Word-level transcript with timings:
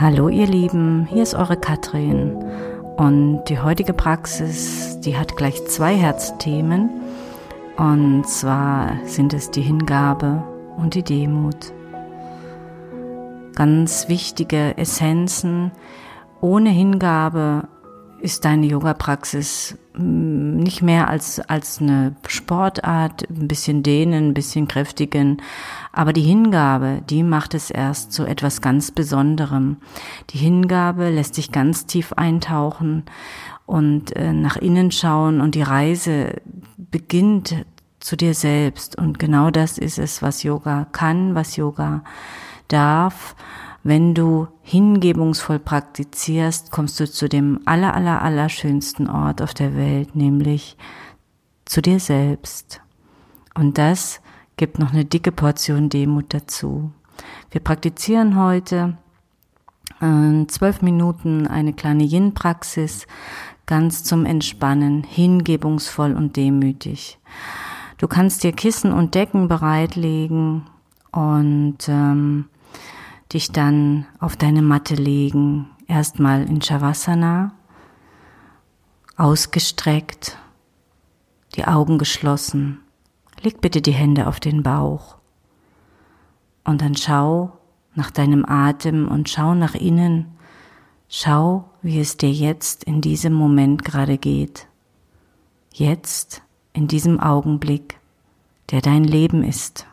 Hallo 0.00 0.28
ihr 0.28 0.46
Lieben, 0.46 1.08
hier 1.10 1.24
ist 1.24 1.34
eure 1.34 1.56
Katrin 1.56 2.36
und 2.98 3.42
die 3.48 3.58
heutige 3.58 3.92
Praxis, 3.92 5.00
die 5.00 5.18
hat 5.18 5.36
gleich 5.36 5.66
zwei 5.66 5.96
Herzthemen 5.96 6.88
und 7.76 8.24
zwar 8.28 8.92
sind 9.06 9.34
es 9.34 9.50
die 9.50 9.60
Hingabe 9.60 10.44
und 10.76 10.94
die 10.94 11.02
Demut. 11.02 11.72
Ganz 13.56 14.08
wichtige 14.08 14.78
Essenzen. 14.78 15.72
Ohne 16.40 16.70
Hingabe 16.70 17.66
ist 18.20 18.44
deine 18.44 18.66
Yoga-Praxis 18.66 19.76
mm, 19.94 20.56
nicht 20.56 20.82
mehr 20.82 21.08
als, 21.08 21.40
als 21.40 21.80
eine 21.80 22.16
Sportart, 22.26 23.28
ein 23.30 23.48
bisschen 23.48 23.82
dehnen, 23.82 24.28
ein 24.28 24.34
bisschen 24.34 24.68
kräftigen. 24.68 25.42
Aber 25.92 26.12
die 26.12 26.22
Hingabe, 26.22 27.02
die 27.08 27.22
macht 27.22 27.54
es 27.54 27.70
erst 27.70 28.12
zu 28.12 28.24
etwas 28.24 28.60
ganz 28.60 28.90
Besonderem. 28.90 29.78
Die 30.30 30.38
Hingabe 30.38 31.10
lässt 31.10 31.34
sich 31.34 31.52
ganz 31.52 31.86
tief 31.86 32.12
eintauchen 32.14 33.04
und 33.66 34.16
äh, 34.16 34.32
nach 34.32 34.56
innen 34.56 34.90
schauen 34.90 35.40
und 35.40 35.54
die 35.54 35.62
Reise 35.62 36.40
beginnt 36.76 37.64
zu 38.00 38.16
dir 38.16 38.34
selbst. 38.34 38.96
Und 38.96 39.18
genau 39.18 39.50
das 39.50 39.78
ist 39.78 39.98
es, 39.98 40.22
was 40.22 40.42
Yoga 40.42 40.86
kann, 40.92 41.34
was 41.34 41.56
Yoga 41.56 42.02
darf. 42.68 43.34
Wenn 43.82 44.14
du 44.14 44.48
hingebungsvoll 44.62 45.58
praktizierst, 45.58 46.70
kommst 46.70 46.98
du 47.00 47.08
zu 47.08 47.28
dem 47.28 47.60
aller, 47.64 47.94
aller, 47.94 48.22
aller 48.22 48.48
schönsten 48.48 49.08
Ort 49.08 49.40
auf 49.40 49.54
der 49.54 49.76
Welt, 49.76 50.16
nämlich 50.16 50.76
zu 51.64 51.80
dir 51.80 52.00
selbst. 52.00 52.80
Und 53.54 53.78
das 53.78 54.20
gibt 54.56 54.78
noch 54.78 54.92
eine 54.92 55.04
dicke 55.04 55.32
Portion 55.32 55.88
Demut 55.88 56.34
dazu. 56.34 56.92
Wir 57.50 57.60
praktizieren 57.60 58.36
heute 58.36 58.98
äh, 60.00 60.46
zwölf 60.46 60.82
Minuten 60.82 61.46
eine 61.46 61.72
kleine 61.72 62.04
Yin-Praxis, 62.04 63.06
ganz 63.66 64.04
zum 64.04 64.24
Entspannen, 64.24 65.04
hingebungsvoll 65.04 66.14
und 66.14 66.36
demütig. 66.36 67.18
Du 67.98 68.06
kannst 68.08 68.44
dir 68.44 68.52
Kissen 68.52 68.92
und 68.92 69.14
Decken 69.14 69.48
bereitlegen 69.48 70.66
und 71.10 71.78
ähm, 71.88 72.46
dich 73.32 73.52
dann 73.52 74.06
auf 74.18 74.36
deine 74.36 74.62
Matte 74.62 74.94
legen, 74.94 75.70
erstmal 75.86 76.44
in 76.44 76.62
Shavasana, 76.62 77.52
ausgestreckt, 79.16 80.38
die 81.56 81.64
Augen 81.64 81.98
geschlossen. 81.98 82.80
Leg 83.42 83.60
bitte 83.60 83.82
die 83.82 83.92
Hände 83.92 84.26
auf 84.26 84.40
den 84.40 84.62
Bauch 84.62 85.16
und 86.64 86.80
dann 86.80 86.96
schau 86.96 87.52
nach 87.94 88.10
deinem 88.10 88.44
Atem 88.46 89.08
und 89.08 89.28
schau 89.28 89.54
nach 89.54 89.74
innen. 89.74 90.26
Schau, 91.08 91.70
wie 91.82 91.98
es 92.00 92.16
dir 92.16 92.30
jetzt 92.30 92.84
in 92.84 93.00
diesem 93.00 93.32
Moment 93.32 93.84
gerade 93.84 94.18
geht. 94.18 94.68
Jetzt, 95.72 96.42
in 96.72 96.86
diesem 96.86 97.18
Augenblick, 97.18 97.98
der 98.70 98.82
dein 98.82 99.04
Leben 99.04 99.42
ist. 99.42 99.86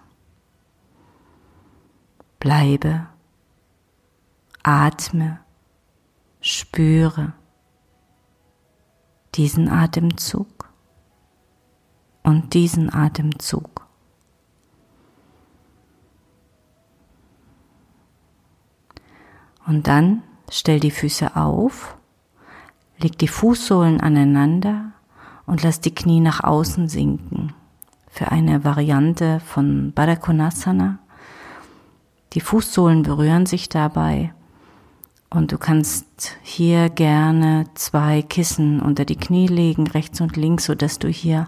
Bleibe 2.39 3.07
atme, 4.67 5.39
spüre 6.41 7.33
diesen 9.35 9.69
Atemzug 9.69 10.47
und 12.23 12.55
diesen 12.55 12.91
Atemzug. 12.91 13.85
Und 19.67 19.87
dann 19.87 20.23
stell 20.49 20.79
die 20.79 20.89
Füße 20.89 21.35
auf, 21.35 21.95
leg 22.97 23.19
die 23.19 23.27
Fußsohlen 23.27 24.01
aneinander 24.01 24.93
und 25.45 25.61
lass 25.61 25.79
die 25.79 25.93
Knie 25.93 26.21
nach 26.21 26.43
außen 26.43 26.87
sinken. 26.87 27.53
Für 28.09 28.31
eine 28.31 28.63
Variante 28.63 29.41
von 29.41 29.91
Baddha 29.93 30.97
Die 32.33 32.41
Fußsohlen 32.41 33.03
berühren 33.03 33.45
sich 33.45 33.69
dabei 33.69 34.33
und 35.35 35.51
du 35.51 35.57
kannst 35.57 36.37
hier 36.41 36.89
gerne 36.89 37.65
zwei 37.75 38.21
Kissen 38.21 38.81
unter 38.81 39.05
die 39.05 39.17
Knie 39.17 39.47
legen, 39.47 39.87
rechts 39.87 40.21
und 40.21 40.37
links, 40.37 40.65
so 40.65 40.75
dass 40.75 40.99
du 40.99 41.07
hier 41.07 41.47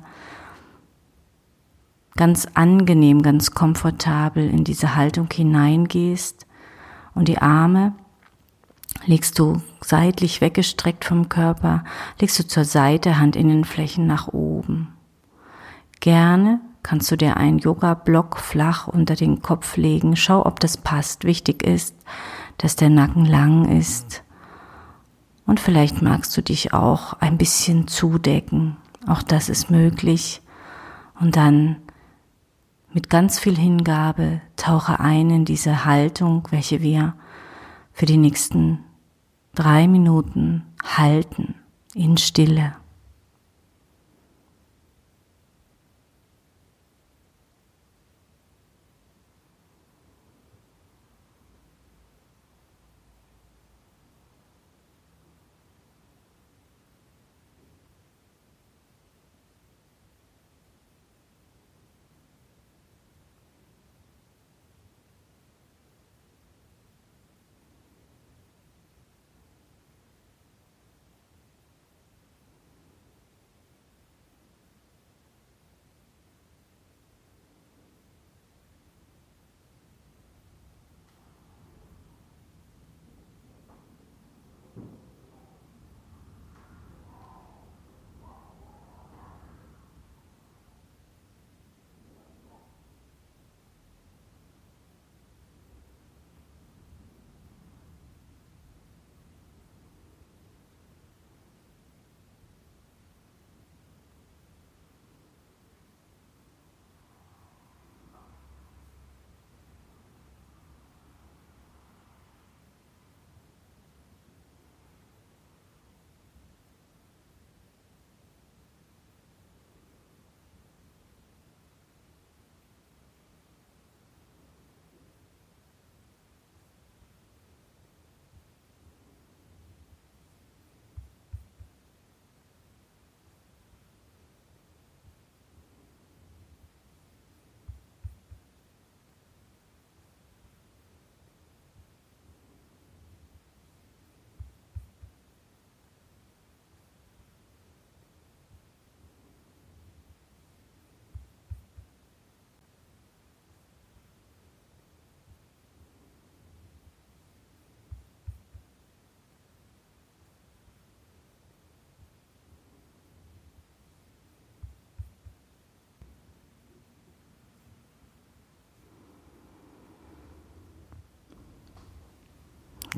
ganz 2.16 2.48
angenehm, 2.53 3.22
ganz 3.22 3.52
komfortabel 3.52 4.50
in 4.50 4.64
diese 4.64 4.96
Haltung 4.96 5.30
hineingehst 5.31 6.46
und 7.14 7.28
die 7.28 7.38
Arme 7.38 7.94
legst 9.06 9.40
du 9.40 9.62
seitlich 9.81 10.42
weggestreckt 10.42 11.06
vom 11.06 11.30
Körper, 11.30 11.84
legst 12.19 12.40
du 12.40 12.48
zur 12.48 12.66
Seite, 12.66 13.19
Handinnenflächen 13.19 14.06
nach 14.08 14.28
oben. 14.28 14.94
Gerne 16.00 16.59
kannst 16.84 17.12
du 17.12 17.16
dir 17.18 17.38
einen 17.38 17.59
Yoga-Block 17.59 18.38
flach 18.38 18.88
unter 18.88 19.16
den 19.16 19.42
Kopf 19.42 19.78
legen. 19.78 20.16
Schau, 20.16 20.46
ob 20.46 20.59
das 20.59 20.78
passt. 20.78 21.25
Wichtig 21.25 21.64
ist, 21.64 21.96
dass 22.57 22.75
der 22.75 22.90
Nacken 22.90 23.25
lang 23.25 23.78
ist. 23.78 24.23
Und 25.45 25.59
vielleicht 25.59 26.01
magst 26.01 26.35
du 26.35 26.41
dich 26.41 26.73
auch 26.73 27.13
ein 27.13 27.38
bisschen 27.38 27.88
zudecken. 27.88 28.78
Auch 29.07 29.23
das 29.23 29.50
ist 29.50 29.69
möglich. 29.69 30.41
Und 31.19 31.35
dann 31.35 31.78
mit 32.94 33.09
ganz 33.09 33.40
viel 33.40 33.57
Hingabe 33.57 34.41
tauche 34.56 35.00
ein 35.00 35.29
in 35.29 35.45
diese 35.45 35.85
Haltung, 35.85 36.47
welche 36.51 36.81
wir 36.81 37.13
für 37.94 38.06
die 38.06 38.18
nächsten 38.18 38.79
drei 39.56 39.88
Minuten 39.88 40.63
halten 40.84 41.56
in 41.94 42.18
Stille. 42.18 42.75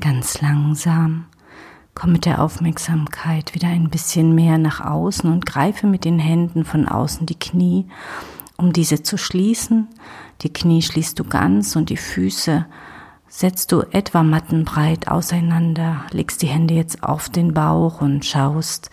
Ganz 0.00 0.40
langsam 0.40 1.26
komm 1.94 2.12
mit 2.12 2.24
der 2.24 2.40
Aufmerksamkeit 2.42 3.54
wieder 3.54 3.68
ein 3.68 3.90
bisschen 3.90 4.34
mehr 4.34 4.56
nach 4.56 4.80
außen 4.80 5.30
und 5.30 5.44
greife 5.44 5.86
mit 5.86 6.04
den 6.06 6.18
Händen 6.18 6.64
von 6.64 6.88
außen 6.88 7.26
die 7.26 7.38
Knie, 7.38 7.86
um 8.56 8.72
diese 8.72 9.02
zu 9.02 9.18
schließen. 9.18 9.88
Die 10.40 10.52
Knie 10.52 10.80
schließt 10.80 11.18
du 11.18 11.24
ganz 11.24 11.76
und 11.76 11.90
die 11.90 11.98
Füße 11.98 12.64
setzt 13.28 13.72
du 13.72 13.82
etwa 13.92 14.22
mattenbreit 14.22 15.08
auseinander, 15.08 16.06
legst 16.10 16.40
die 16.40 16.48
Hände 16.48 16.74
jetzt 16.74 17.02
auf 17.02 17.28
den 17.28 17.52
Bauch 17.52 18.00
und 18.00 18.24
schaust, 18.24 18.90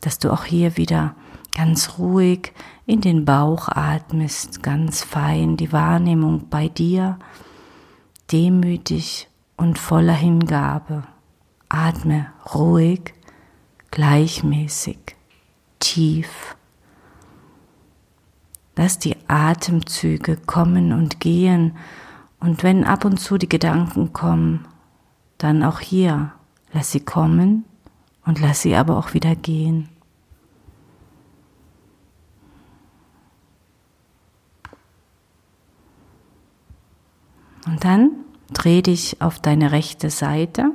dass 0.00 0.20
du 0.20 0.32
auch 0.32 0.44
hier 0.44 0.76
wieder 0.76 1.16
ganz 1.54 1.98
ruhig 1.98 2.52
in 2.86 3.00
den 3.00 3.24
Bauch 3.24 3.68
atmest, 3.68 4.62
ganz 4.62 5.02
fein 5.02 5.56
die 5.56 5.72
Wahrnehmung 5.72 6.48
bei 6.48 6.68
dir, 6.68 7.18
demütig 8.30 9.28
und 9.56 9.78
voller 9.78 10.14
Hingabe. 10.14 11.04
Atme 11.68 12.32
ruhig, 12.54 13.14
gleichmäßig, 13.90 14.98
tief. 15.78 16.56
Lass 18.76 18.98
die 18.98 19.16
Atemzüge 19.26 20.36
kommen 20.36 20.92
und 20.92 21.20
gehen 21.20 21.76
und 22.40 22.62
wenn 22.62 22.84
ab 22.84 23.04
und 23.04 23.18
zu 23.18 23.38
die 23.38 23.48
Gedanken 23.48 24.12
kommen, 24.12 24.68
dann 25.38 25.62
auch 25.62 25.80
hier, 25.80 26.32
lass 26.72 26.92
sie 26.92 27.00
kommen 27.00 27.64
und 28.24 28.40
lass 28.40 28.62
sie 28.62 28.76
aber 28.76 28.96
auch 28.96 29.14
wieder 29.14 29.34
gehen. 29.34 29.88
Und 37.66 37.82
dann 37.82 38.25
dreh 38.56 38.80
dich 38.80 39.20
auf 39.20 39.38
deine 39.38 39.70
rechte 39.70 40.08
Seite, 40.08 40.70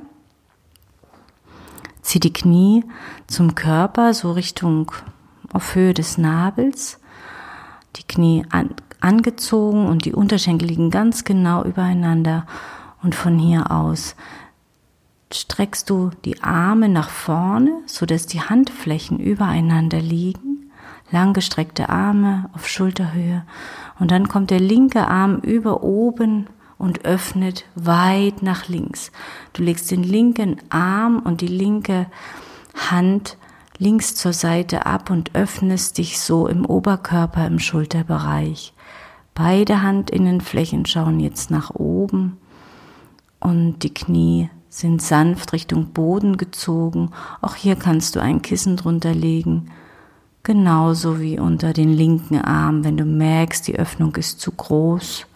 zieh 2.04 2.20
die 2.20 2.34
Knie 2.34 2.86
zum 3.26 3.56
Körper, 3.56 4.14
so 4.14 4.32
Richtung 4.32 4.92
auf 5.52 5.74
Höhe 5.74 5.94
des 5.94 6.20
Nabels, 6.20 7.00
die 7.96 8.04
Knie 8.04 8.46
an, 8.52 8.76
angezogen 9.00 9.88
und 9.88 10.06
die 10.06 10.14
Unterschenkel 10.14 10.68
liegen 10.68 10.92
ganz 10.92 11.24
genau 11.24 11.64
übereinander. 11.64 12.46
Und 13.02 13.16
von 13.16 13.40
hier 13.40 13.72
aus 13.72 14.16
streckst 15.34 15.90
du 15.90 16.12
die 16.24 16.44
Arme 16.44 16.88
nach 16.88 17.10
vorne, 17.10 17.72
so 17.88 18.06
dass 18.06 18.28
die 18.28 18.42
Handflächen 18.42 19.20
übereinander 19.20 20.00
liegen, 20.00 20.72
langgestreckte 21.10 21.90
Arme 21.90 22.50
auf 22.54 22.68
Schulterhöhe. 22.68 23.44
Und 24.00 24.12
dann 24.12 24.28
kommt 24.28 24.52
der 24.52 24.60
linke 24.60 25.08
Arm 25.08 25.38
über 25.38 25.84
oben 25.84 26.48
und 26.82 27.06
öffnet 27.06 27.66
weit 27.76 28.42
nach 28.42 28.68
links. 28.68 29.12
Du 29.54 29.62
legst 29.62 29.92
den 29.92 30.04
linken 30.04 30.58
Arm 30.70 31.20
und 31.20 31.42
die 31.42 31.48
linke 31.48 32.08
Hand 32.90 33.38
links 33.78 34.16
zur 34.16 34.34
Seite 34.34 34.86
ab 34.86 35.10
und 35.10 35.36
öffnest 35.36 35.98
dich 36.00 36.20
so 36.20 36.48
im 36.48 36.66
Oberkörper 36.66 37.46
im 37.46 37.60
Schulterbereich. 37.60 38.74
Beide 39.36 39.84
Handinnenflächen 39.84 40.86
schauen 40.86 41.20
jetzt 41.20 41.52
nach 41.52 41.70
oben 41.76 42.38
und 43.40 43.80
die 43.84 43.94
Knie 43.94 44.50
sind 44.70 45.02
sanft 45.02 45.54
Richtung 45.54 45.88
Boden 45.88 46.38
gezogen. 46.38 47.12
Auch 47.42 47.56
hier 47.56 47.76
kannst 47.76 48.16
du 48.16 48.22
ein 48.22 48.42
Kissen 48.42 48.78
drunter 48.78 49.14
legen. 49.14 49.70
Genauso 50.44 51.20
wie 51.20 51.40
unter 51.40 51.74
den 51.74 51.90
linken 51.94 52.40
Arm, 52.40 52.84
wenn 52.84 52.98
du 52.98 53.06
merkst, 53.06 53.68
die 53.68 53.76
Öffnung 53.76 54.16
ist 54.16 54.40
zu 54.40 54.52
groß. 54.52 55.28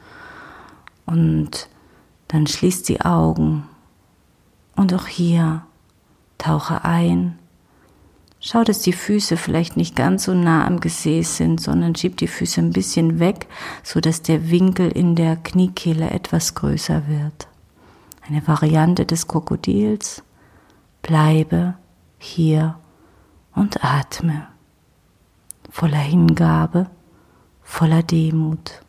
Und 1.05 1.69
dann 2.27 2.47
schließ 2.47 2.83
die 2.83 3.01
Augen 3.01 3.67
und 4.75 4.93
auch 4.93 5.07
hier 5.07 5.63
tauche 6.37 6.83
ein. 6.83 7.37
Schau, 8.39 8.63
dass 8.63 8.79
die 8.79 8.93
Füße 8.93 9.37
vielleicht 9.37 9.75
nicht 9.75 9.95
ganz 9.95 10.25
so 10.25 10.33
nah 10.33 10.67
am 10.67 10.79
Gesäß 10.79 11.37
sind, 11.37 11.59
sondern 11.59 11.95
schieb 11.95 12.17
die 12.17 12.27
Füße 12.27 12.61
ein 12.61 12.73
bisschen 12.73 13.19
weg, 13.19 13.47
so 13.83 13.99
dass 13.99 14.21
der 14.21 14.51
Winkel 14.51 14.91
in 14.91 15.15
der 15.15 15.35
Kniekehle 15.35 16.11
etwas 16.11 16.53
größer 16.53 17.07
wird. 17.07 17.47
Eine 18.27 18.47
Variante 18.47 19.05
des 19.05 19.27
Krokodils. 19.27 20.23
Bleibe 21.01 21.75
hier 22.19 22.77
und 23.55 23.83
atme. 23.83 24.47
Voller 25.71 25.97
Hingabe, 25.97 26.89
voller 27.61 28.03
Demut. 28.03 28.81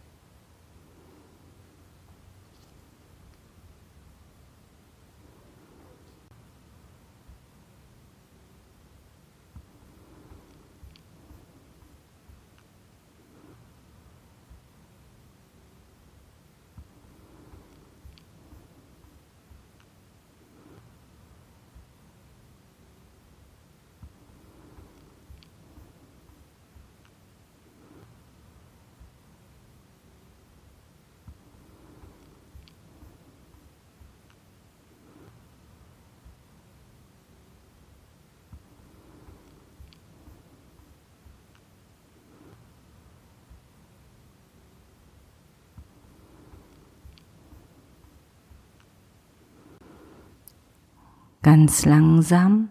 Ganz 51.46 51.84
langsam 51.84 52.70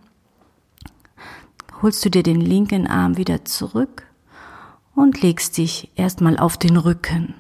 holst 1.82 2.04
du 2.04 2.10
dir 2.10 2.24
den 2.24 2.42
linken 2.42 2.88
Arm 2.88 3.16
wieder 3.16 3.46
zurück 3.46 4.06
und 4.94 5.22
legst 5.22 5.58
dich 5.58 5.94
erstmal 5.96 6.38
auf 6.38 6.58
den 6.58 6.76
Rücken. 6.76 7.36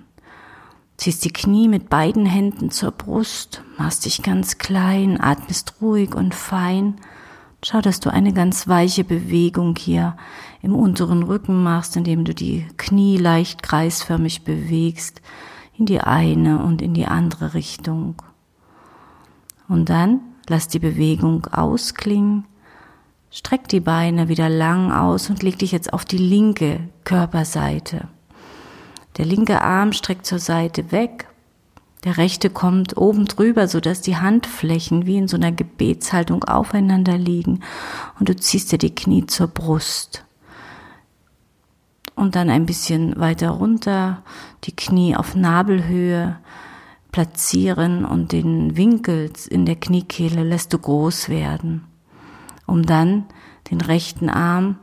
Ziehst 0.96 1.26
die 1.26 1.34
Knie 1.34 1.68
mit 1.68 1.90
beiden 1.90 2.26
Händen 2.26 2.72
zur 2.72 2.92
Brust, 2.92 3.64
machst 3.78 4.06
dich 4.06 4.24
ganz 4.24 4.60
klein, 4.60 5.20
atmest 5.20 5.74
ruhig 5.82 6.16
und 6.16 6.34
fein. 6.34 6.96
Schau, 7.62 7.82
dass 7.82 8.00
du 8.00 8.14
eine 8.14 8.32
ganz 8.32 8.70
weiche 8.70 9.04
Bewegung 9.04 9.76
hier 9.76 10.16
im 10.62 10.74
unteren 10.74 11.22
Rücken 11.22 11.62
machst, 11.62 11.98
indem 11.98 12.24
du 12.24 12.34
die 12.34 12.66
Knie 12.78 13.18
leicht 13.18 13.62
kreisförmig 13.62 14.46
bewegst 14.46 15.22
in 15.78 15.86
die 15.86 16.00
eine 16.00 16.64
und 16.64 16.82
in 16.82 16.94
die 16.94 17.08
andere 17.08 17.54
Richtung. 17.56 18.16
Und 19.68 19.90
dann 19.90 20.22
Lass 20.48 20.68
die 20.68 20.80
Bewegung 20.80 21.46
ausklingen. 21.48 22.46
Streck 23.32 23.68
die 23.68 23.80
Beine 23.80 24.30
wieder 24.30 24.48
lang 24.48 24.92
aus 24.92 25.30
und 25.30 25.44
leg 25.44 25.60
dich 25.60 25.72
jetzt 25.72 25.92
auf 25.92 26.06
die 26.06 26.18
linke 26.18 26.80
Körperseite. 27.04 28.08
Der 29.18 29.26
linke 29.26 29.62
Arm 29.62 29.92
streckt 29.94 30.26
zur 30.26 30.40
Seite 30.40 30.92
weg. 30.92 31.28
Der 32.04 32.18
rechte 32.18 32.52
kommt 32.52 32.98
oben 32.98 33.26
drüber, 33.26 33.68
sodass 33.68 34.02
die 34.02 34.18
Handflächen 34.18 35.08
wie 35.08 35.18
in 35.18 35.28
so 35.28 35.38
einer 35.38 35.52
Gebetshaltung 35.52 36.44
aufeinander 36.44 37.18
liegen. 37.18 37.62
Und 38.20 38.30
du 38.30 38.36
ziehst 38.36 38.72
dir 38.72 38.78
die 38.78 38.94
Knie 38.94 39.26
zur 39.26 39.48
Brust. 39.48 40.24
Und 42.14 42.36
dann 42.36 42.50
ein 42.50 42.66
bisschen 42.66 43.20
weiter 43.20 43.50
runter, 43.50 44.22
die 44.66 44.76
Knie 44.76 45.16
auf 45.16 45.36
Nabelhöhe 45.36 46.38
platzieren 47.16 48.04
und 48.04 48.34
den 48.34 48.76
Winkel 48.76 49.32
in 49.50 49.66
der 49.66 49.78
Kniekehle 49.78 50.44
lässt 50.44 50.74
du 50.74 50.80
groß 50.80 51.30
werden, 51.30 51.86
um 52.66 52.86
dann 52.86 53.24
den 53.72 53.80
rechten 53.80 54.28
Arm 54.28 54.76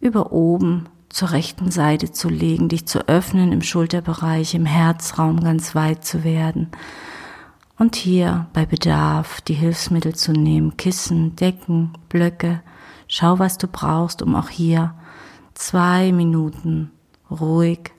über 0.00 0.32
oben 0.32 0.88
zur 1.10 1.32
rechten 1.32 1.70
Seite 1.70 2.12
zu 2.12 2.30
legen, 2.30 2.70
dich 2.70 2.86
zu 2.86 3.06
öffnen 3.08 3.52
im 3.52 3.60
Schulterbereich, 3.60 4.54
im 4.54 4.64
Herzraum 4.64 5.40
ganz 5.40 5.74
weit 5.74 6.02
zu 6.02 6.24
werden. 6.24 6.68
Und 7.76 7.94
hier 7.94 8.46
bei 8.54 8.64
Bedarf 8.64 9.42
die 9.42 9.52
Hilfsmittel 9.52 10.14
zu 10.14 10.32
nehmen, 10.32 10.78
Kissen, 10.78 11.36
Decken, 11.36 11.92
Blöcke. 12.08 12.62
Schau, 13.06 13.38
was 13.38 13.58
du 13.58 13.66
brauchst, 13.66 14.22
um 14.22 14.34
auch 14.34 14.48
hier 14.48 14.94
zwei 15.52 16.10
Minuten 16.10 16.90
ruhig 17.30 17.92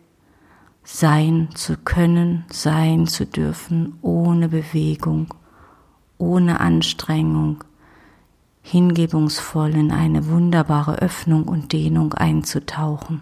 sein 0.90 1.50
zu 1.54 1.76
können, 1.76 2.46
sein 2.50 3.08
zu 3.08 3.26
dürfen, 3.26 4.00
ohne 4.02 4.48
Bewegung, 4.48 5.34
ohne 6.18 6.62
Anstrengung, 6.62 7.66
hingebungsvoll 8.62 9.76
in 9.76 9.92
eine 9.92 10.28
wunderbare 10.28 11.00
Öffnung 11.00 11.44
und 11.44 11.74
Dehnung 11.74 12.14
einzutauchen. 12.14 13.22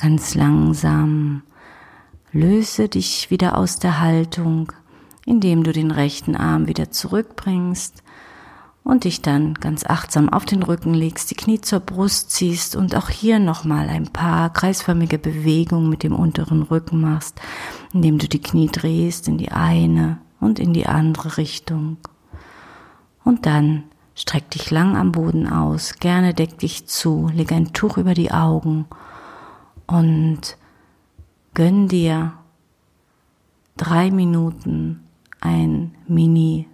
Ganz 0.00 0.36
langsam 0.36 1.42
löse 2.30 2.88
dich 2.88 3.32
wieder 3.32 3.58
aus 3.58 3.80
der 3.80 4.00
Haltung, 4.00 4.72
indem 5.26 5.64
du 5.64 5.72
den 5.72 5.90
rechten 5.90 6.36
Arm 6.36 6.68
wieder 6.68 6.92
zurückbringst 6.92 8.04
und 8.84 9.02
dich 9.02 9.22
dann 9.22 9.54
ganz 9.54 9.84
achtsam 9.84 10.28
auf 10.28 10.44
den 10.44 10.62
Rücken 10.62 10.94
legst, 10.94 11.32
die 11.32 11.34
Knie 11.34 11.60
zur 11.60 11.80
Brust 11.80 12.30
ziehst 12.30 12.76
und 12.76 12.94
auch 12.94 13.08
hier 13.08 13.40
nochmal 13.40 13.88
ein 13.88 14.06
paar 14.06 14.52
kreisförmige 14.52 15.18
Bewegungen 15.18 15.90
mit 15.90 16.04
dem 16.04 16.14
unteren 16.14 16.62
Rücken 16.62 17.00
machst, 17.00 17.40
indem 17.92 18.18
du 18.18 18.28
die 18.28 18.40
Knie 18.40 18.68
drehst 18.68 19.26
in 19.26 19.36
die 19.36 19.50
eine 19.50 20.18
und 20.38 20.60
in 20.60 20.74
die 20.74 20.86
andere 20.86 21.38
Richtung. 21.38 21.96
Und 23.24 23.46
dann 23.46 23.82
streck 24.14 24.48
dich 24.52 24.70
lang 24.70 24.96
am 24.96 25.10
Boden 25.10 25.48
aus, 25.48 25.96
gerne 25.96 26.34
deck 26.34 26.56
dich 26.60 26.86
zu, 26.86 27.28
leg 27.34 27.50
ein 27.50 27.72
Tuch 27.72 27.96
über 27.96 28.14
die 28.14 28.30
Augen 28.30 28.86
und 29.88 30.56
gönn 31.54 31.88
dir 31.88 32.34
drei 33.76 34.12
Minuten 34.12 35.02
ein 35.40 35.96
Mini 36.06 36.68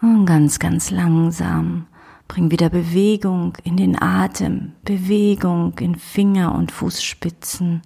Und 0.00 0.26
ganz, 0.26 0.58
ganz 0.58 0.90
langsam 0.90 1.86
bring 2.28 2.50
wieder 2.50 2.68
Bewegung 2.68 3.54
in 3.64 3.76
den 3.76 4.00
Atem, 4.00 4.72
Bewegung 4.84 5.76
in 5.80 5.96
Finger 5.96 6.54
und 6.54 6.70
Fußspitzen. 6.70 7.82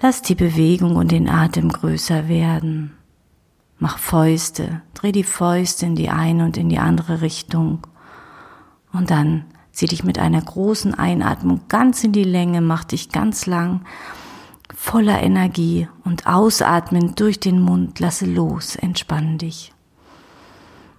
Lass 0.00 0.22
die 0.22 0.36
Bewegung 0.36 0.96
und 0.96 1.10
den 1.10 1.28
Atem 1.28 1.68
größer 1.68 2.28
werden. 2.28 2.92
Mach 3.78 3.98
Fäuste, 3.98 4.80
dreh 4.94 5.12
die 5.12 5.24
Fäuste 5.24 5.84
in 5.84 5.96
die 5.96 6.08
eine 6.08 6.44
und 6.44 6.56
in 6.56 6.68
die 6.70 6.78
andere 6.78 7.20
Richtung. 7.20 7.86
Und 8.92 9.10
dann 9.10 9.44
zieh 9.72 9.86
dich 9.86 10.04
mit 10.04 10.18
einer 10.18 10.40
großen 10.40 10.94
Einatmung 10.94 11.62
ganz 11.68 12.02
in 12.04 12.12
die 12.12 12.24
Länge, 12.24 12.60
mach 12.60 12.84
dich 12.84 13.10
ganz 13.10 13.44
lang, 13.46 13.82
voller 14.74 15.20
Energie 15.20 15.88
und 16.04 16.26
ausatmen 16.26 17.14
durch 17.16 17.40
den 17.40 17.60
Mund, 17.60 18.00
lasse 18.00 18.26
los, 18.26 18.76
entspann 18.76 19.36
dich. 19.36 19.72